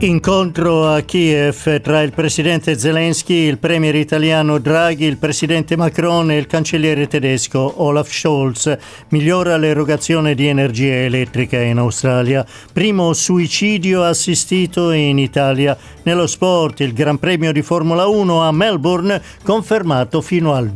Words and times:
Incontro 0.00 0.86
a 0.86 1.00
Kiev 1.00 1.80
tra 1.80 2.02
il 2.02 2.12
presidente 2.12 2.78
Zelensky, 2.78 3.34
il 3.34 3.58
premier 3.58 3.96
italiano 3.96 4.58
Draghi, 4.58 5.04
il 5.04 5.16
presidente 5.16 5.76
Macron 5.76 6.30
e 6.30 6.36
il 6.36 6.46
cancelliere 6.46 7.08
tedesco 7.08 7.82
Olaf 7.82 8.08
Scholz. 8.08 8.78
Migliora 9.08 9.56
l'erogazione 9.56 10.36
di 10.36 10.46
energia 10.46 10.94
elettrica 11.02 11.60
in 11.60 11.78
Australia. 11.78 12.46
Primo 12.72 13.12
suicidio 13.12 14.04
assistito 14.04 14.92
in 14.92 15.18
Italia. 15.18 15.76
Nello 16.04 16.28
sport 16.28 16.78
il 16.78 16.92
Gran 16.92 17.18
Premio 17.18 17.50
di 17.50 17.62
Formula 17.62 18.06
1 18.06 18.40
a 18.40 18.52
Melbourne 18.52 19.20
confermato 19.42 20.20
fino 20.20 20.54
al 20.54 20.70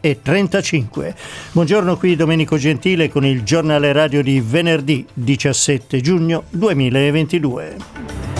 2035. 0.00 1.14
Buongiorno 1.52 1.96
qui 1.96 2.16
Domenico 2.16 2.56
Gentile 2.56 3.08
con 3.08 3.24
il 3.24 3.42
giornale 3.42 3.92
radio 3.92 4.22
di 4.22 4.40
venerdì 4.40 5.04
17 5.12 6.00
giugno 6.00 6.44
2022. 6.50 8.37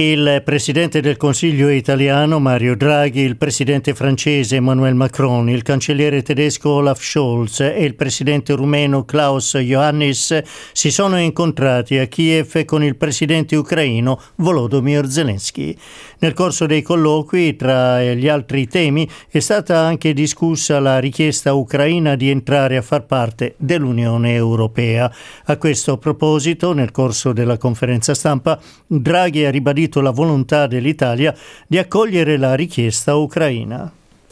Il 0.00 0.40
presidente 0.46 1.02
del 1.02 1.18
Consiglio 1.18 1.68
italiano 1.68 2.38
Mario 2.38 2.74
Draghi, 2.74 3.20
il 3.20 3.36
presidente 3.36 3.92
francese 3.92 4.56
Emmanuel 4.56 4.94
Macron, 4.94 5.50
il 5.50 5.60
cancelliere 5.60 6.22
tedesco 6.22 6.70
Olaf 6.70 7.02
Scholz 7.02 7.60
e 7.60 7.84
il 7.84 7.94
presidente 7.94 8.54
rumeno 8.54 9.04
Klaus 9.04 9.58
Iohannis 9.60 10.40
si 10.72 10.90
sono 10.90 11.18
incontrati 11.18 11.98
a 11.98 12.06
Kiev 12.06 12.64
con 12.64 12.82
il 12.82 12.96
presidente 12.96 13.56
ucraino 13.56 14.18
Volodymyr 14.36 15.06
Zelensky. 15.06 15.76
Nel 16.22 16.34
corso 16.34 16.66
dei 16.66 16.82
colloqui, 16.82 17.56
tra 17.56 18.02
gli 18.12 18.28
altri 18.28 18.68
temi, 18.68 19.08
è 19.30 19.38
stata 19.38 19.78
anche 19.78 20.12
discussa 20.12 20.78
la 20.78 20.98
richiesta 20.98 21.54
ucraina 21.54 22.14
di 22.14 22.28
entrare 22.28 22.76
a 22.76 22.82
far 22.82 23.06
parte 23.06 23.54
dell'Unione 23.56 24.34
Europea. 24.34 25.10
A 25.44 25.56
questo 25.56 25.96
proposito, 25.96 26.74
nel 26.74 26.90
corso 26.90 27.32
della 27.32 27.56
conferenza 27.56 28.12
stampa, 28.12 28.60
Draghi 28.86 29.46
ha 29.46 29.50
ribadito 29.50 30.02
la 30.02 30.10
volontà 30.10 30.66
dell'Italia 30.66 31.34
di 31.66 31.78
accogliere 31.78 32.36
la 32.36 32.54
richiesta 32.54 33.14
ucraina. 33.14 33.90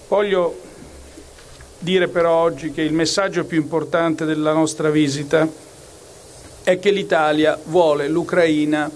Voglio 0.08 0.60
dire 1.78 2.08
però 2.08 2.34
oggi 2.34 2.70
che 2.70 2.82
il 2.82 2.92
messaggio 2.92 3.46
più 3.46 3.58
importante 3.58 4.26
della 4.26 4.52
nostra 4.52 4.90
visita 4.90 5.48
è 6.62 6.78
che 6.78 6.90
l'Italia 6.90 7.58
vuole 7.64 8.08
l'Ucraina 8.08 8.90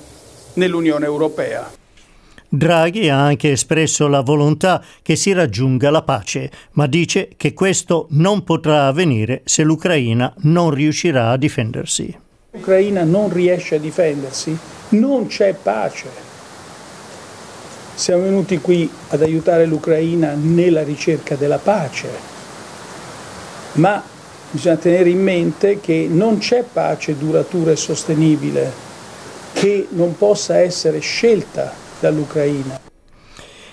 nell'Unione 0.54 1.06
Europea. 1.06 1.80
Draghi 2.54 3.08
ha 3.08 3.18
anche 3.18 3.52
espresso 3.52 4.08
la 4.08 4.20
volontà 4.20 4.84
che 5.00 5.16
si 5.16 5.32
raggiunga 5.32 5.88
la 5.88 6.02
pace, 6.02 6.50
ma 6.72 6.86
dice 6.86 7.30
che 7.38 7.54
questo 7.54 8.08
non 8.10 8.44
potrà 8.44 8.88
avvenire 8.88 9.40
se 9.46 9.62
l'Ucraina 9.62 10.30
non 10.40 10.68
riuscirà 10.68 11.30
a 11.30 11.38
difendersi. 11.38 12.14
L'Ucraina 12.50 13.04
non 13.04 13.32
riesce 13.32 13.76
a 13.76 13.78
difendersi, 13.78 14.54
non 14.90 15.28
c'è 15.28 15.54
pace. 15.54 16.08
Siamo 17.94 18.24
venuti 18.24 18.58
qui 18.58 18.90
ad 19.08 19.22
aiutare 19.22 19.64
l'Ucraina 19.64 20.34
nella 20.38 20.82
ricerca 20.82 21.36
della 21.36 21.58
pace, 21.58 22.10
ma 23.72 24.02
bisogna 24.50 24.76
tenere 24.76 25.08
in 25.08 25.22
mente 25.22 25.80
che 25.80 26.06
non 26.06 26.36
c'è 26.36 26.66
pace 26.70 27.16
duratura 27.16 27.70
e 27.70 27.76
sostenibile 27.76 28.70
che 29.54 29.86
non 29.92 30.18
possa 30.18 30.58
essere 30.58 30.98
scelta 30.98 31.80
dall'Ucraina. 32.02 32.80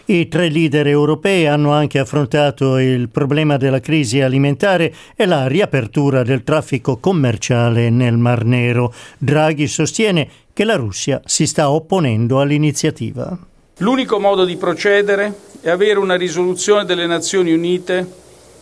I 0.05 0.27
tre 0.27 0.49
leader 0.49 0.87
europei 0.87 1.45
hanno 1.45 1.71
anche 1.71 1.99
affrontato 1.99 2.77
il 2.77 3.09
problema 3.09 3.57
della 3.57 3.79
crisi 3.79 4.21
alimentare 4.21 4.93
e 5.15 5.25
la 5.25 5.47
riapertura 5.47 6.23
del 6.23 6.43
traffico 6.43 6.97
commerciale 6.97 7.89
nel 7.89 8.17
Mar 8.17 8.43
Nero. 8.43 8.93
Draghi 9.17 9.67
sostiene 9.67 10.27
che 10.53 10.63
la 10.63 10.75
Russia 10.75 11.21
si 11.25 11.45
sta 11.45 11.69
opponendo 11.69 12.39
all'iniziativa. 12.39 13.37
L'unico 13.77 14.19
modo 14.19 14.45
di 14.45 14.57
procedere 14.57 15.33
è 15.61 15.69
avere 15.69 15.99
una 15.99 16.15
risoluzione 16.15 16.85
delle 16.85 17.05
Nazioni 17.05 17.53
Unite 17.53 18.07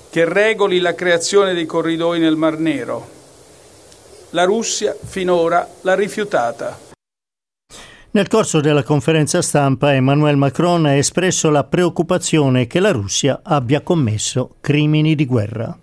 che 0.09 0.25
regoli 0.25 0.79
la 0.79 0.95
creazione 0.95 1.53
dei 1.53 1.65
corridoi 1.65 2.19
nel 2.19 2.35
Mar 2.35 2.57
Nero. 2.57 3.07
La 4.31 4.43
Russia 4.43 4.95
finora 5.01 5.65
l'ha 5.81 5.95
rifiutata. 5.95 6.86
Nel 8.17 8.29
corso 8.29 8.61
della 8.61 8.81
conferenza 8.81 9.43
stampa 9.43 9.93
Emmanuel 9.93 10.37
Macron 10.37 10.87
ha 10.87 10.95
espresso 10.95 11.51
la 11.51 11.63
preoccupazione 11.63 12.65
che 12.65 12.79
la 12.79 12.91
Russia 12.91 13.41
abbia 13.43 13.81
commesso 13.81 14.55
crimini 14.59 15.13
di 15.13 15.27
guerra. 15.27 15.77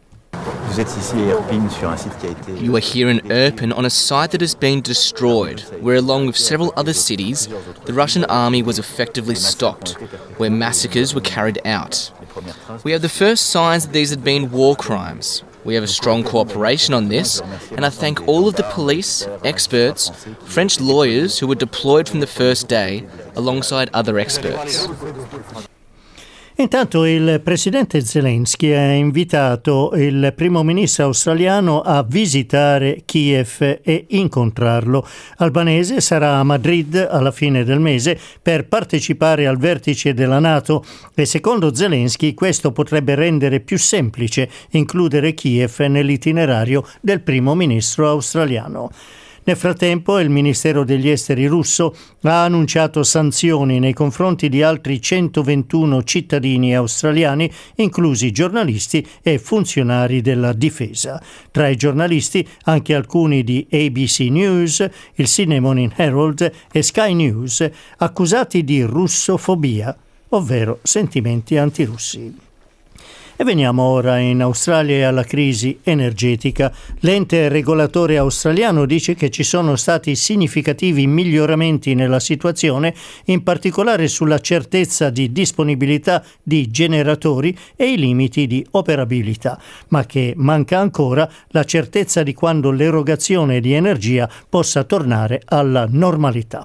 You 2.58 2.74
are 2.74 2.80
here 2.80 3.08
in 3.08 3.20
Irpin 3.30 3.70
on 3.70 3.84
a 3.84 3.88
site 3.88 4.30
that 4.32 4.40
has 4.40 4.56
been 4.56 4.80
destroyed, 4.80 5.62
where, 5.80 5.96
along 5.96 6.26
with 6.26 6.34
several 6.34 6.72
other 6.74 6.92
cities, 6.92 7.46
the 7.84 7.92
Russian 7.92 8.24
army 8.24 8.64
was 8.64 8.80
effectively 8.80 9.36
stopped, 9.36 9.96
where 10.36 10.50
massacres 10.50 11.14
were 11.14 11.22
carried 11.22 11.60
out. 11.64 12.10
We 12.82 12.90
have 12.90 13.02
the 13.02 13.08
first 13.08 13.52
signs 13.52 13.84
that 13.84 13.92
these 13.92 14.10
had 14.10 14.24
been 14.24 14.50
war 14.50 14.74
crimes. 14.74 15.44
We 15.64 15.74
have 15.74 15.84
a 15.84 15.88
strong 15.88 16.24
cooperation 16.24 16.92
on 16.92 17.08
this, 17.08 17.40
and 17.70 17.84
I 17.86 17.90
thank 17.90 18.28
all 18.28 18.46
of 18.46 18.56
the 18.56 18.64
police, 18.64 19.26
experts, 19.42 20.10
French 20.44 20.80
lawyers 20.80 21.38
who 21.38 21.46
were 21.46 21.54
deployed 21.54 22.08
from 22.08 22.20
the 22.20 22.26
first 22.26 22.68
day, 22.68 23.06
alongside 23.34 23.88
other 23.94 24.18
experts. 24.18 24.86
Intanto 26.56 27.04
il 27.04 27.40
presidente 27.42 28.00
Zelensky 28.00 28.70
ha 28.70 28.92
invitato 28.92 29.90
il 29.96 30.32
primo 30.36 30.62
ministro 30.62 31.06
australiano 31.06 31.80
a 31.80 32.04
visitare 32.04 33.02
Kiev 33.04 33.80
e 33.82 34.04
incontrarlo. 34.10 35.04
Albanese 35.38 36.00
sarà 36.00 36.36
a 36.36 36.44
Madrid 36.44 36.94
alla 37.10 37.32
fine 37.32 37.64
del 37.64 37.80
mese 37.80 38.16
per 38.40 38.68
partecipare 38.68 39.48
al 39.48 39.58
vertice 39.58 40.14
della 40.14 40.38
Nato 40.38 40.84
e 41.12 41.24
secondo 41.24 41.74
Zelensky 41.74 42.34
questo 42.34 42.70
potrebbe 42.70 43.16
rendere 43.16 43.58
più 43.58 43.76
semplice 43.76 44.48
includere 44.70 45.34
Kiev 45.34 45.76
nell'itinerario 45.80 46.86
del 47.00 47.20
primo 47.20 47.56
ministro 47.56 48.08
australiano. 48.08 48.90
Nel 49.46 49.56
frattempo 49.56 50.18
il 50.20 50.30
Ministero 50.30 50.84
degli 50.84 51.10
Esteri 51.10 51.46
russo 51.46 51.94
ha 52.22 52.44
annunciato 52.44 53.02
sanzioni 53.02 53.78
nei 53.78 53.92
confronti 53.92 54.48
di 54.48 54.62
altri 54.62 55.02
121 55.02 56.02
cittadini 56.02 56.74
australiani, 56.74 57.52
inclusi 57.76 58.32
giornalisti 58.32 59.06
e 59.22 59.38
funzionari 59.38 60.22
della 60.22 60.54
difesa. 60.54 61.22
Tra 61.50 61.68
i 61.68 61.76
giornalisti 61.76 62.46
anche 62.62 62.94
alcuni 62.94 63.44
di 63.44 63.66
ABC 63.70 64.20
News, 64.30 64.88
il 65.16 65.28
Sydney 65.28 65.58
Morning 65.58 65.92
Herald 65.94 66.50
e 66.72 66.82
Sky 66.82 67.12
News, 67.12 67.68
accusati 67.98 68.64
di 68.64 68.82
russofobia, 68.82 69.94
ovvero 70.30 70.78
sentimenti 70.82 71.58
antirussi. 71.58 72.52
E 73.36 73.42
veniamo 73.42 73.82
ora 73.82 74.18
in 74.18 74.40
Australia 74.42 75.08
alla 75.08 75.24
crisi 75.24 75.80
energetica. 75.82 76.72
L'ente 77.00 77.48
regolatore 77.48 78.16
australiano 78.16 78.86
dice 78.86 79.14
che 79.14 79.28
ci 79.28 79.42
sono 79.42 79.74
stati 79.74 80.14
significativi 80.14 81.08
miglioramenti 81.08 81.94
nella 81.94 82.20
situazione, 82.20 82.94
in 83.24 83.42
particolare 83.42 84.06
sulla 84.06 84.38
certezza 84.38 85.10
di 85.10 85.32
disponibilità 85.32 86.22
di 86.44 86.70
generatori 86.70 87.58
e 87.74 87.90
i 87.90 87.98
limiti 87.98 88.46
di 88.46 88.64
operabilità, 88.70 89.60
ma 89.88 90.06
che 90.06 90.34
manca 90.36 90.78
ancora 90.78 91.28
la 91.48 91.64
certezza 91.64 92.22
di 92.22 92.34
quando 92.34 92.70
l'erogazione 92.70 93.58
di 93.58 93.72
energia 93.72 94.30
possa 94.48 94.84
tornare 94.84 95.42
alla 95.44 95.88
normalità. 95.90 96.64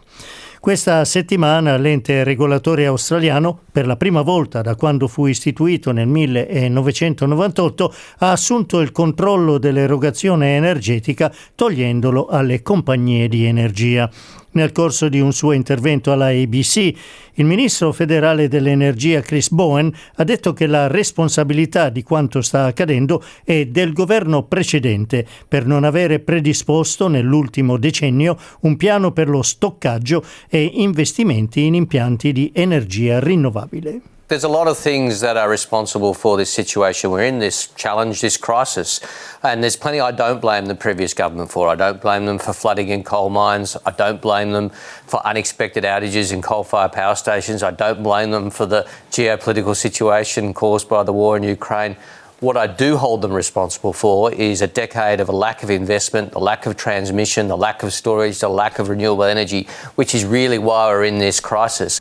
Questa 0.59 1.05
settimana 1.05 1.77
l'ente 1.77 2.25
regolatore 2.25 2.85
australiano, 2.85 3.61
per 3.71 3.87
la 3.87 3.95
prima 3.95 4.21
volta 4.21 4.61
da 4.61 4.75
quando 4.75 5.07
fu 5.07 5.25
istituito 5.25 5.93
nel 5.93 6.07
1998, 6.07 7.93
ha 8.17 8.31
assunto 8.31 8.81
il 8.81 8.91
controllo 8.91 9.57
dell'erogazione 9.57 10.57
energetica 10.57 11.33
togliendolo 11.55 12.27
alle 12.27 12.61
compagnie 12.61 13.29
di 13.29 13.45
energia. 13.45 14.09
Nel 14.51 14.71
corso 14.71 15.09
di 15.09 15.19
un 15.19 15.31
suo 15.31 15.51
intervento 15.51 16.11
alla 16.11 16.27
ABC, 16.29 16.91
il 17.33 17.45
ministro 17.45 17.91
federale 17.91 18.47
dell'energia 18.47 19.21
Chris 19.21 19.51
Bowen 19.51 19.93
ha 20.15 20.23
detto 20.23 20.53
che 20.53 20.65
la 20.65 20.87
responsabilità 20.87 21.89
di 21.89 22.01
quanto 22.01 22.41
sta 22.41 22.65
accadendo 22.65 23.23
è 23.43 23.67
del 23.67 23.93
governo 23.93 24.43
precedente 24.43 25.25
per 25.47 25.67
non 25.67 25.83
avere 25.83 26.19
predisposto 26.19 27.07
nell'ultimo 27.07 27.77
decennio 27.77 28.37
un 28.61 28.75
piano 28.75 29.11
per 29.11 29.29
lo 29.29 29.43
stoccaggio 29.43 30.23
e 30.49 30.63
investimenti 30.73 31.65
in 31.65 31.75
impianti 31.75 32.31
di 32.31 32.51
energia 32.53 33.19
rinnovabile. 33.19 34.01
There's 34.29 34.43
a 34.43 34.47
lot 34.47 34.67
of 34.67 34.77
things 34.77 35.21
that 35.21 35.37
are 35.37 35.49
responsible 35.49 36.13
for 36.13 36.37
this 36.37 36.53
situation 36.53 37.09
we're 37.09 37.23
in, 37.23 37.39
this 37.39 37.65
challenge, 37.69 38.21
this 38.21 38.37
crisis. 38.37 38.99
And 39.41 39.63
there's 39.63 39.75
plenty 39.75 39.99
I 39.99 40.11
don't 40.11 40.39
blame 40.39 40.67
the 40.67 40.75
previous 40.75 41.15
government 41.15 41.49
for. 41.49 41.67
I 41.67 41.73
don't 41.73 41.99
blame 41.99 42.27
them 42.27 42.37
for 42.37 42.53
flooding 42.53 42.89
in 42.89 43.03
coal 43.03 43.31
mines. 43.31 43.75
I 43.87 43.89
don't 43.89 44.21
blame 44.21 44.51
them 44.51 44.69
for 44.69 45.25
unexpected 45.25 45.83
outages 45.83 46.31
in 46.31 46.43
coal 46.43 46.63
fired 46.63 46.91
power 46.91 47.15
stations. 47.15 47.63
I 47.63 47.71
don't 47.71 48.03
blame 48.03 48.29
them 48.29 48.51
for 48.51 48.67
the 48.67 48.87
geopolitical 49.09 49.75
situation 49.75 50.53
caused 50.53 50.87
by 50.87 51.01
the 51.01 51.11
war 51.11 51.35
in 51.35 51.41
Ukraine. 51.41 51.97
What 52.39 52.55
I 52.55 52.67
do 52.67 52.97
hold 52.97 53.23
them 53.23 53.33
responsible 53.33 53.93
for 53.93 54.31
is 54.31 54.61
a 54.61 54.67
decade 54.67 55.21
of 55.21 55.29
a 55.29 55.35
lack 55.35 55.63
of 55.63 55.71
investment, 55.71 56.33
the 56.33 56.39
lack 56.39 56.67
of 56.67 56.77
transmission, 56.77 57.47
the 57.47 57.57
lack 57.57 57.81
of 57.81 57.93
storage, 57.93 58.37
the 58.37 58.47
lack 58.47 58.77
of 58.77 58.89
renewable 58.89 59.23
energy, 59.23 59.67
which 59.95 60.13
is 60.13 60.23
really 60.23 60.59
why 60.59 60.87
we're 60.89 61.05
in 61.05 61.17
this 61.17 61.39
crisis. 61.39 61.99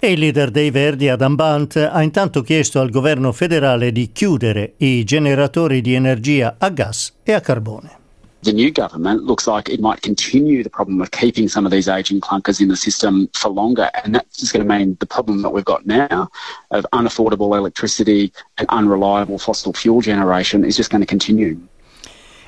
E 0.00 0.12
il 0.12 0.20
leader 0.20 0.52
dei 0.52 0.70
Verdi, 0.70 1.08
Adam 1.08 1.34
Bant, 1.34 1.76
ha 1.76 2.02
intanto 2.02 2.42
chiesto 2.42 2.78
al 2.78 2.88
governo 2.88 3.32
federale 3.32 3.90
di 3.90 4.12
chiudere 4.12 4.74
i 4.76 5.02
generatori 5.02 5.80
di 5.80 5.94
energia 5.94 6.54
a 6.56 6.68
gas 6.70 7.14
e 7.24 7.32
a 7.32 7.40
carbone. 7.40 7.98
the 8.42 8.52
new 8.52 8.70
government 8.70 9.24
looks 9.24 9.46
like 9.46 9.68
it 9.68 9.80
might 9.80 10.00
continue 10.02 10.62
the 10.62 10.70
problem 10.70 11.00
of 11.00 11.10
keeping 11.10 11.48
some 11.48 11.66
of 11.66 11.72
these 11.72 11.88
aging 11.88 12.20
clunkers 12.20 12.60
in 12.60 12.68
the 12.68 12.76
system 12.76 13.28
for 13.34 13.48
longer. 13.48 13.90
And 14.04 14.14
that's 14.14 14.38
just 14.38 14.52
going 14.52 14.66
to 14.66 14.78
mean 14.78 14.96
the 15.00 15.06
problem 15.06 15.42
that 15.42 15.50
we've 15.50 15.64
got 15.64 15.86
now 15.86 16.30
of 16.70 16.86
unaffordable 16.92 17.56
electricity 17.56 18.32
and 18.56 18.68
unreliable 18.68 19.38
fossil 19.38 19.72
fuel 19.72 20.00
generation 20.00 20.64
is 20.64 20.76
just 20.76 20.90
going 20.90 21.00
to 21.00 21.06
continue. 21.06 21.58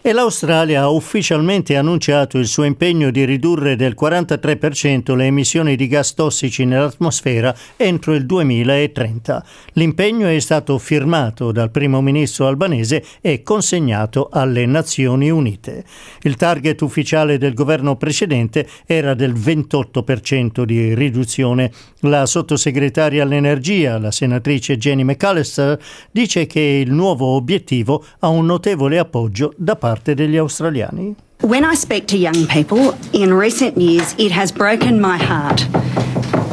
E 0.03 0.15
l'Australia 0.15 0.81
ha 0.81 0.89
ufficialmente 0.89 1.77
annunciato 1.77 2.39
il 2.39 2.47
suo 2.47 2.65
impegno 2.65 3.11
di 3.11 3.27
ridurre 3.27 3.77
del 3.77 3.95
43% 4.01 5.15
le 5.15 5.27
emissioni 5.27 5.77
di 5.77 5.89
gas 5.89 6.15
tossici 6.15 6.65
nell'atmosfera 6.65 7.55
entro 7.77 8.15
il 8.15 8.25
2030. 8.25 9.45
L'impegno 9.75 10.27
è 10.27 10.39
stato 10.39 10.79
firmato 10.79 11.53
dal 11.53 11.71
primo 11.71 12.01
ministro 12.01 12.47
albanese 12.47 13.05
e 13.21 13.43
consegnato 13.43 14.31
alle 14.33 14.65
Nazioni 14.65 15.29
Unite. 15.29 15.85
Il 16.23 16.37
target 16.37 16.81
ufficiale 16.81 17.37
del 17.37 17.53
governo 17.53 17.97
precedente 17.97 18.67
era 18.87 19.13
del 19.13 19.35
28% 19.35 20.63
di 20.63 20.95
riduzione. 20.95 21.71
La 22.01 22.25
sottosegretaria 22.25 23.23
all'energia, 23.23 23.99
la 23.99 24.11
senatrice 24.11 24.79
Jenny 24.79 25.05
McAllister, 25.05 25.79
dice 26.11 26.47
che 26.47 26.61
il 26.61 26.91
nuovo 26.91 27.27
obiettivo 27.27 28.03
ha 28.21 28.29
un 28.29 28.47
notevole 28.47 28.99
appoggio 28.99 29.53
da 29.59 29.77
parte 29.77 29.89
parte 29.91 30.15
degli 30.15 30.37
australiani? 30.37 31.15
When 31.43 31.65
I 31.65 31.75
speak 31.75 32.07
to 32.09 32.17
young 32.17 32.47
people 32.47 32.95
in 33.13 33.33
recent 33.33 33.77
years, 33.77 34.15
it 34.19 34.31
has 34.31 34.53
broken 34.53 35.01
my 35.01 35.17
heart 35.17 35.67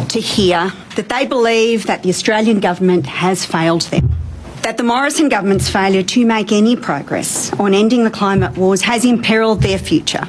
to 0.09 0.19
hear 0.19 0.71
that 0.95 1.09
they 1.09 1.27
believe 1.27 1.85
that 1.85 2.01
the 2.01 2.09
Australian 2.09 2.59
government 2.59 3.05
has 3.05 3.45
failed 3.45 3.83
them. 3.91 4.09
That 4.63 4.77
the 4.77 4.83
Morrison 4.83 5.29
government's 5.29 5.69
failure 5.69 6.03
to 6.03 6.25
make 6.25 6.51
any 6.51 6.75
progress 6.75 7.51
on 7.59 7.73
ending 7.73 8.05
the 8.05 8.11
climate 8.11 8.57
wars 8.57 8.81
has 8.81 9.05
imperilled 9.05 9.61
their 9.61 9.77
future. 9.77 10.27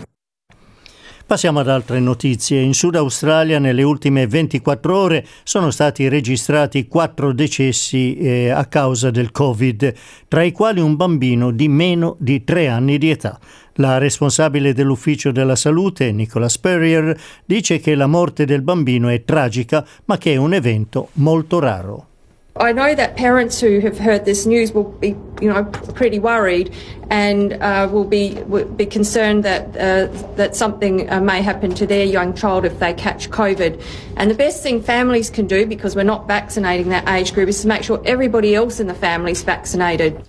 Passiamo 1.29 1.61
ad 1.61 1.69
altre 1.69 2.01
notizie. 2.01 2.63
In 2.63 2.73
Sud 2.73 2.95
Australia 2.95 3.59
nelle 3.59 3.83
ultime 3.83 4.27
24 4.27 4.97
ore 4.97 5.27
sono 5.43 5.71
stati 5.71 6.09
registrati 6.09 6.89
quattro 6.89 7.35
decessi 7.35 8.17
eh, 8.17 8.49
a 8.49 8.65
causa 8.65 9.11
del 9.11 9.31
Covid, 9.31 9.93
tra 10.27 10.43
i 10.43 10.53
quali 10.53 10.81
un 10.81 10.97
bambino 10.97 11.51
di 11.51 11.69
meno 11.69 12.17
di 12.19 12.45
tre 12.45 12.69
anni 12.69 12.97
di 12.97 13.11
età. 13.11 13.39
La 13.75 13.99
responsabile 13.99 14.73
dell'ufficio 14.73 15.31
della 15.31 15.55
salute, 15.55 16.13
Nicola 16.13 16.49
Spurrier, 16.49 17.15
dice 17.45 17.79
che 17.79 17.95
la 17.95 18.07
morte 18.07 18.47
del 18.47 18.63
bambino 18.63 19.09
è 19.09 19.23
tragica, 19.25 19.87
ma 20.07 20.17
che 20.17 20.33
è 20.33 20.37
un 20.37 20.55
evento 20.55 21.11
molto 21.17 21.59
raro. 21.59 22.08
I 22.61 22.73
know 22.73 22.95
that 22.95 23.17
parents 23.17 23.61
who 23.61 23.81
have 23.81 23.99
heard 23.99 24.25
this 24.25 24.45
news 24.45 24.73
will 24.73 24.85
be, 24.85 25.09
you 25.41 25.53
know, 25.53 25.65
pretty 25.65 26.19
worried 26.19 26.75
and 27.11 27.55
uh, 27.55 27.89
will 27.91 28.05
be 28.05 28.35
will 28.47 28.67
be 28.67 28.85
concerned 28.85 29.45
that 29.45 29.69
uh, 29.77 30.07
that 30.35 30.57
something 30.57 31.11
uh, 31.11 31.21
may 31.21 31.41
happen 31.41 31.75
to 31.75 31.87
their 31.87 32.05
young 32.05 32.35
child 32.35 32.65
if 32.65 32.79
they 32.81 32.93
catch 32.93 33.31
COVID. 33.31 33.83
And 34.17 34.31
the 34.31 34.35
best 34.35 34.63
thing 34.63 34.83
families 34.83 35.31
can 35.31 35.47
do, 35.47 35.67
because 35.67 35.95
we're 35.95 36.03
not 36.03 36.27
vaccinating 36.27 36.89
that 36.89 37.09
age 37.09 37.33
group, 37.33 37.49
is 37.49 37.63
to 37.63 37.69
make 37.69 37.83
sure 37.83 38.03
everybody 38.05 38.55
else 38.55 38.81
in 38.81 38.89
the 38.89 38.95
family 38.95 39.33
is 39.33 39.43
vaccinated. 39.43 40.29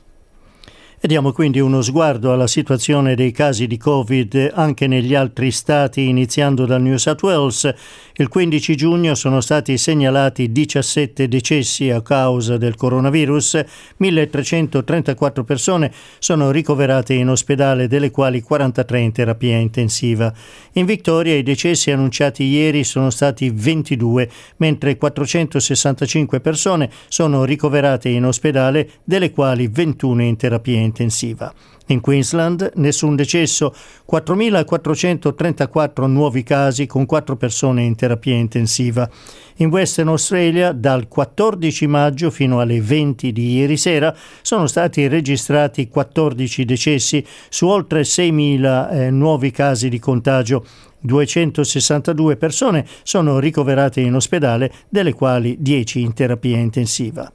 E 1.02 1.08
diamo 1.08 1.32
quindi 1.32 1.62
uno 1.62 1.82
sguardo 1.82 2.34
alla 2.34 2.46
situazione 2.46 3.16
dei 3.16 3.32
casi 3.32 3.68
di 3.68 3.78
Covid 3.78 4.52
anche 4.54 4.86
negli 4.86 5.16
altri 5.16 5.50
stati, 5.50 6.10
iniziando 6.10 6.66
dal 6.66 6.82
New 6.82 6.98
South 6.98 7.24
Wales. 7.24 7.74
Il 8.16 8.28
15 8.28 8.76
giugno 8.76 9.16
sono 9.16 9.40
stati 9.40 9.78
segnalati 9.78 10.52
17 10.52 11.30
decessi 11.30 11.90
a 11.90 12.02
causa 12.02 12.58
del 12.58 12.76
coronavirus, 12.76 13.64
1334 13.96 15.46
persone 15.46 15.90
sono 16.20 16.52
ricoverate 16.52 17.14
in 17.14 17.30
ospedale, 17.30 17.88
delle 17.88 18.12
quali 18.12 18.42
43 18.42 19.00
in 19.00 19.12
terapia 19.14 19.56
intensiva. 19.56 20.34
In 20.74 20.86
Victoria 20.86 21.34
i 21.34 21.44
decessi 21.44 21.92
annunciati 21.92 22.44
ieri 22.44 22.84
sono 22.84 23.10
stati 23.10 23.50
22, 23.50 24.30
mentre 24.58 24.98
465 24.98 26.42
persone 26.42 26.90
sono 27.08 27.46
ricoverate 27.46 28.10
in 28.10 28.26
ospedale, 28.26 28.90
delle 29.06 29.32
quali 29.32 29.70
21 29.70 30.24
in 30.24 30.36
terapia 30.36 30.74
intensiva 30.74 30.88
intensiva. 30.90 31.54
In 31.88 32.02
Queensland 32.02 32.72
nessun 32.76 33.16
decesso, 33.16 33.74
4.434 34.12 36.06
nuovi 36.06 36.44
casi 36.44 36.86
con 36.86 37.06
4 37.06 37.36
persone 37.36 37.84
in 37.84 37.96
terapia 37.96 38.36
intensiva. 38.36 39.10
In 39.56 39.70
Western 39.70 40.10
Australia 40.10 40.72
dal 40.72 41.08
14 41.08 41.88
maggio 41.88 42.30
fino 42.30 42.60
alle 42.60 42.80
20 42.80 43.32
di 43.32 43.54
ieri 43.54 43.76
sera 43.76 44.16
sono 44.42 44.68
stati 44.68 45.08
registrati 45.08 45.88
14 45.88 46.66
decessi 46.66 47.26
su 47.50 47.68
oltre 47.68 48.02
6.000 48.02 48.92
eh, 48.92 49.10
nuovi 49.10 49.50
casi 49.50 49.90
di 49.90 50.00
contagio. 50.00 50.64
262 51.02 52.36
persone 52.36 52.86
sono 53.04 53.40
ricoverate 53.40 54.02
in 54.02 54.16
ospedale, 54.16 54.72
delle 54.90 55.14
quali 55.14 55.58
10 55.60 56.02
in 56.02 56.14
terapia 56.14 56.58
intensiva. 56.58 57.32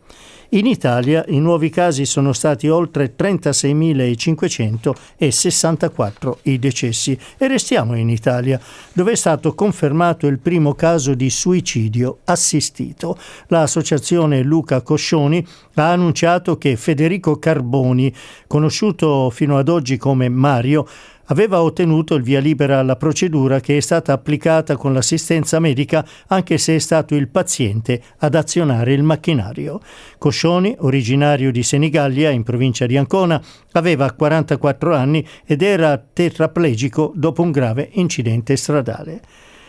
In 0.54 0.66
Italia 0.66 1.24
i 1.26 1.40
nuovi 1.40 1.68
casi 1.68 2.06
sono 2.06 2.32
stati 2.32 2.68
oltre 2.68 3.16
36.500 3.18 4.92
e 5.16 5.32
64 5.32 6.38
i 6.42 6.60
decessi. 6.60 7.18
E 7.36 7.48
restiamo 7.48 7.96
in 7.96 8.08
Italia, 8.08 8.60
dove 8.92 9.10
è 9.10 9.16
stato 9.16 9.52
confermato 9.54 10.28
il 10.28 10.38
primo 10.38 10.74
caso 10.74 11.14
di 11.14 11.28
suicidio 11.28 12.18
assistito. 12.26 13.18
L'associazione 13.48 14.42
Luca 14.42 14.80
Coscioni 14.82 15.44
ha 15.74 15.90
annunciato 15.90 16.56
che 16.56 16.76
Federico 16.76 17.36
Carboni, 17.40 18.14
conosciuto 18.46 19.30
fino 19.30 19.58
ad 19.58 19.68
oggi 19.68 19.96
come 19.96 20.28
Mario, 20.28 20.86
aveva 21.26 21.62
ottenuto 21.62 22.14
il 22.14 22.22
via 22.22 22.40
libera 22.40 22.78
alla 22.78 22.96
procedura 22.96 23.60
che 23.60 23.76
è 23.76 23.80
stata 23.80 24.12
applicata 24.12 24.76
con 24.76 24.92
l'assistenza 24.92 25.58
medica 25.58 26.06
anche 26.28 26.58
se 26.58 26.76
è 26.76 26.78
stato 26.78 27.14
il 27.14 27.28
paziente 27.28 28.02
ad 28.18 28.34
azionare 28.34 28.92
il 28.92 29.02
macchinario. 29.02 29.80
Coscioni, 30.18 30.74
originario 30.80 31.50
di 31.50 31.62
Senigallia 31.62 32.30
in 32.30 32.42
provincia 32.42 32.86
di 32.86 32.96
Ancona, 32.96 33.42
aveva 33.72 34.12
44 34.12 34.94
anni 34.94 35.26
ed 35.44 35.62
era 35.62 35.96
tetraplegico 35.98 37.12
dopo 37.14 37.42
un 37.42 37.50
grave 37.50 37.88
incidente 37.92 38.56
stradale. 38.56 39.20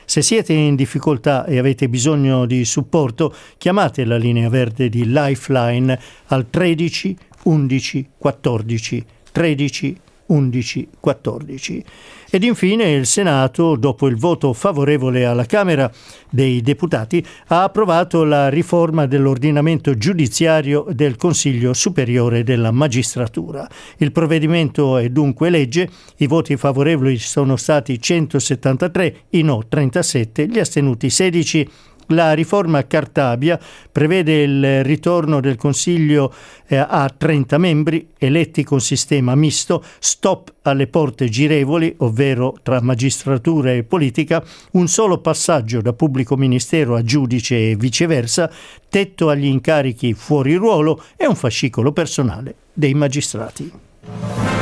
Se 0.07 0.21
siete 0.21 0.53
in 0.53 0.75
difficoltà 0.75 1.45
e 1.45 1.57
avete 1.57 1.89
bisogno 1.89 2.45
di 2.45 2.63
supporto, 2.63 3.33
chiamate 3.57 4.05
la 4.05 4.17
linea 4.17 4.50
verde 4.50 4.88
di 4.88 5.12
Lifeline 5.12 6.00
al 6.27 6.47
13 6.50 7.17
11 7.45 8.09
14 8.17 9.05
13 9.31 9.97
11-14. 10.29 11.84
Ed 12.29 12.44
infine 12.44 12.91
il 12.91 13.05
Senato, 13.05 13.75
dopo 13.75 14.08
il 14.08 14.17
voto 14.17 14.51
favorevole 14.53 15.25
alla 15.25 15.46
Camera 15.46 15.91
dei 16.29 16.62
Deputati, 16.62 17.25
ha 17.48 17.63
approvato 17.63 18.24
la 18.24 18.50
riforma 18.50 19.05
dell'ordinamento 19.05 19.98
giudiziario 19.98 20.86
del 20.91 21.15
Consiglio 21.15 21.74
Superiore 21.74 22.44
della 22.44 22.72
Magistratura. 22.72 23.70
Il 23.98 24.12
provvedimento 24.12 24.98
è 24.98 25.10
dunque 25.10 25.50
legge, 25.50 25.89
i 26.17 26.27
voti 26.27 26.58
favorevoli 26.58 27.17
sono 27.17 27.55
stati 27.55 28.01
173, 28.01 29.15
i 29.32 29.41
no 29.41 29.63
37, 29.67 30.48
gli 30.48 30.60
astenuti 30.60 31.10
16 31.10 31.70
La 32.07 32.33
riforma 32.33 32.85
Cartabia 32.85 33.59
prevede 33.91 34.43
il 34.43 34.83
ritorno 34.83 35.39
del 35.39 35.55
Consiglio 35.55 36.33
eh, 36.67 36.75
a 36.75 37.12
30 37.15 37.57
membri 37.57 38.09
eletti 38.17 38.63
con 38.63 38.79
sistema 38.79 39.33
misto, 39.35 39.83
stop 40.00 40.53
alle 40.63 40.88
porte 40.88 41.29
girevoli, 41.29 41.93
ovvero 42.00 42.57
tra 42.62 42.81
magistratura 42.81 43.71
e 43.71 43.83
politica, 43.83 44.43
un 44.71 44.88
solo 44.88 45.19
passaggio 45.19 45.81
da 45.81 45.93
pubblico 45.93 46.35
ministero 46.35 46.95
a 46.95 47.03
giudice 47.03 47.71
e 47.71 47.75
viceversa, 47.75 48.51
tetto 48.89 49.29
agli 49.29 49.45
incarichi 49.45 50.13
fuori 50.13 50.55
ruolo 50.55 51.03
e 51.15 51.25
un 51.25 51.35
fascicolo 51.35 51.91
personale 51.91 52.55
dei 52.74 52.93
magistrati. 52.93 54.54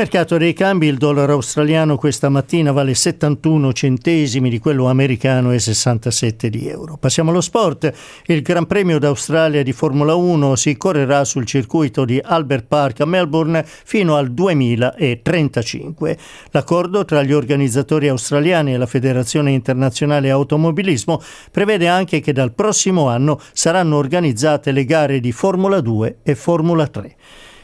Mercato 0.00 0.38
dei 0.38 0.54
cambi, 0.54 0.86
il 0.86 0.96
dollaro 0.96 1.34
australiano 1.34 1.98
questa 1.98 2.30
mattina 2.30 2.72
vale 2.72 2.94
71 2.94 3.70
centesimi 3.74 4.48
di 4.48 4.58
quello 4.58 4.88
americano 4.88 5.52
e 5.52 5.58
67 5.58 6.48
di 6.48 6.66
euro. 6.66 6.96
Passiamo 6.96 7.28
allo 7.28 7.42
sport. 7.42 7.92
Il 8.24 8.40
Gran 8.40 8.64
Premio 8.64 8.98
d'Australia 8.98 9.62
di 9.62 9.74
Formula 9.74 10.14
1 10.14 10.56
si 10.56 10.78
correrà 10.78 11.24
sul 11.24 11.44
circuito 11.44 12.06
di 12.06 12.18
Albert 12.18 12.64
Park 12.66 13.00
a 13.00 13.04
Melbourne 13.04 13.62
fino 13.66 14.16
al 14.16 14.30
2035. 14.32 16.16
L'accordo 16.52 17.04
tra 17.04 17.22
gli 17.22 17.34
organizzatori 17.34 18.08
australiani 18.08 18.72
e 18.72 18.78
la 18.78 18.86
Federazione 18.86 19.50
Internazionale 19.50 20.30
Automobilismo 20.30 21.20
prevede 21.50 21.88
anche 21.88 22.20
che 22.20 22.32
dal 22.32 22.54
prossimo 22.54 23.08
anno 23.08 23.38
saranno 23.52 23.98
organizzate 23.98 24.72
le 24.72 24.86
gare 24.86 25.20
di 25.20 25.30
Formula 25.30 25.82
2 25.82 26.20
e 26.22 26.34
Formula 26.34 26.86
3. 26.86 27.16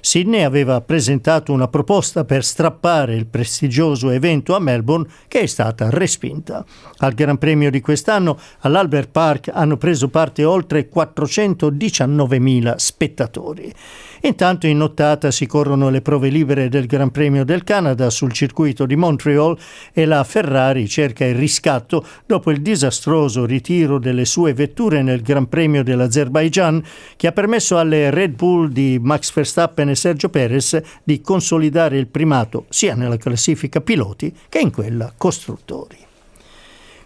Sydney 0.06 0.44
aveva 0.44 0.80
presentato 0.82 1.52
una 1.52 1.66
proposta 1.66 2.24
per 2.24 2.44
strappare 2.44 3.16
il 3.16 3.26
prestigioso 3.26 4.10
evento 4.10 4.54
a 4.54 4.60
Melbourne 4.60 5.08
che 5.26 5.40
è 5.40 5.46
stata 5.46 5.90
respinta. 5.90 6.64
Al 6.98 7.12
Gran 7.12 7.38
Premio 7.38 7.72
di 7.72 7.80
quest'anno 7.80 8.38
all'Albert 8.60 9.10
Park 9.10 9.50
hanno 9.52 9.76
preso 9.76 10.08
parte 10.08 10.44
oltre 10.44 10.88
419.000 10.88 12.76
spettatori. 12.76 13.74
Intanto 14.22 14.66
in 14.66 14.78
nottata 14.78 15.30
si 15.30 15.46
corrono 15.46 15.90
le 15.90 16.00
prove 16.00 16.28
libere 16.28 16.68
del 16.68 16.86
Gran 16.86 17.10
Premio 17.10 17.44
del 17.44 17.64
Canada 17.64 18.10
sul 18.10 18.32
circuito 18.32 18.86
di 18.86 18.96
Montreal 18.96 19.56
e 19.92 20.04
la 20.06 20.24
Ferrari 20.24 20.88
cerca 20.88 21.24
il 21.24 21.34
riscatto 21.34 22.04
dopo 22.24 22.50
il 22.50 22.62
disastroso 22.62 23.44
ritiro 23.44 23.98
delle 23.98 24.24
sue 24.24 24.54
vetture 24.54 25.02
nel 25.02 25.22
Gran 25.22 25.48
Premio 25.48 25.82
dell'Azerbaijan 25.82 26.82
che 27.16 27.26
ha 27.26 27.32
permesso 27.32 27.78
alle 27.78 28.10
Red 28.10 28.34
Bull 28.34 28.68
di 28.68 28.98
Max 29.00 29.32
Verstappen 29.32 29.90
e 29.90 29.94
Sergio 29.94 30.28
Perez 30.28 30.80
di 31.04 31.20
consolidare 31.20 31.98
il 31.98 32.06
primato 32.06 32.66
sia 32.68 32.94
nella 32.94 33.16
classifica 33.16 33.80
piloti 33.80 34.34
che 34.48 34.58
in 34.58 34.70
quella 34.70 35.12
costruttori. 35.16 35.96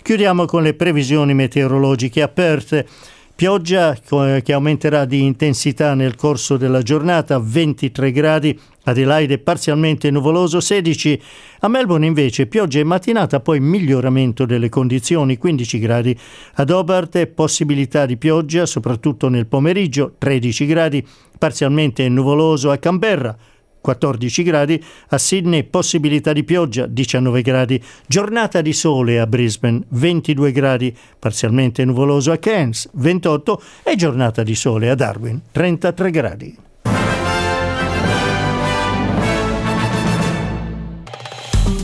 Chiudiamo 0.03 0.47
con 0.47 0.63
le 0.63 0.75
previsioni 0.75 1.35
meteorologiche 1.35 2.23
aperte. 2.23 2.87
Pioggia 3.41 3.97
che 4.43 4.53
aumenterà 4.53 5.07
di 5.07 5.25
intensità 5.25 5.95
nel 5.95 6.15
corso 6.15 6.59
della 6.59 6.83
giornata, 6.83 7.39
23 7.39 8.13
gradi, 8.13 8.61
Adelaide 8.83 9.39
parzialmente 9.39 10.11
nuvoloso 10.11 10.61
16, 10.61 11.23
a 11.61 11.69
Melbourne 11.69 12.05
invece 12.05 12.47
pioggia 12.49 12.81
in 12.81 12.87
mattinata, 12.87 13.41
poi 13.41 13.59
miglioramento 13.59 14.45
delle 14.45 14.69
condizioni 14.69 15.39
15 15.39 15.79
gradi, 15.79 16.19
ad 16.57 16.69
Hobart 16.69 17.25
possibilità 17.29 18.05
di 18.05 18.19
pioggia 18.19 18.67
soprattutto 18.67 19.31
nel 19.31 19.47
pomeriggio 19.47 20.17
13 20.19 20.67
gradi, 20.67 21.07
parzialmente 21.39 22.07
nuvoloso 22.11 22.71
a 22.71 22.77
Canberra 22.77 23.35
14 23.81 24.43
gradi, 24.43 24.83
a 25.09 25.19
Sydney 25.19 25.65
possibilità 25.65 26.33
di 26.33 26.45
pioggia 26.45 26.87
19 26.87 27.43
gradi, 27.43 27.83
giornata 28.07 28.61
di 28.61 28.73
sole 28.73 29.19
a 29.19 29.27
Brisbane 29.27 29.83
22 29.89 30.53
gradi, 30.53 30.97
parzialmente 31.19 31.85
nuvoloso 31.85 32.33
a 32.33 32.37
Cairns 32.37 32.89
28 32.93 33.63
e 33.83 33.97
giornata 33.97 34.43
di 34.43 34.55
sole 34.55 34.91
a 34.91 34.95
Darwin 34.95 35.41
33 35.51 36.11
gradi. 36.11 36.57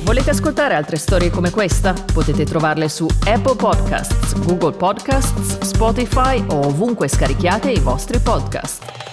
Volete 0.07 0.31
ascoltare 0.31 0.75
altre 0.75 0.99
storie 0.99 1.31
come 1.31 1.51
questa? 1.51 1.93
Potete 1.93 2.45
trovarle 2.45 2.89
su 2.89 3.09
Apple 3.27 3.57
Podcasts, 3.57 4.39
Google 4.39 4.77
Podcasts, 4.77 5.59
Spotify 5.59 6.43
o 6.47 6.67
ovunque 6.67 7.09
scarichiate 7.09 7.73
i 7.73 7.81
vostri 7.81 8.21
podcast. 8.21 9.06